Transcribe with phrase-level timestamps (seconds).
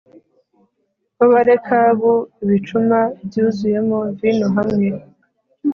[1.17, 2.11] w Abarekabu
[2.43, 4.87] ibicuma byuzuyemo vino hamwe